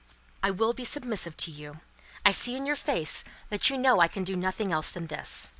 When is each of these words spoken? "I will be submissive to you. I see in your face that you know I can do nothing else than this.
"I 0.41 0.49
will 0.49 0.73
be 0.73 0.83
submissive 0.83 1.37
to 1.37 1.51
you. 1.51 1.79
I 2.25 2.31
see 2.31 2.55
in 2.57 2.65
your 2.65 2.75
face 2.75 3.23
that 3.49 3.69
you 3.69 3.77
know 3.77 3.99
I 3.99 4.07
can 4.07 4.23
do 4.23 4.35
nothing 4.35 4.71
else 4.73 4.89
than 4.89 5.05
this. 5.05 5.47